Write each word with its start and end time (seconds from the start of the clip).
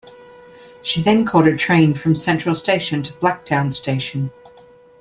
She 0.81 1.03
then 1.03 1.25
caught 1.25 1.47
a 1.47 1.55
train 1.55 1.93
from 1.93 2.15
Central 2.15 2.55
Station 2.55 3.03
to 3.03 3.13
Blacktown 3.13 3.71
Station. 3.71 4.31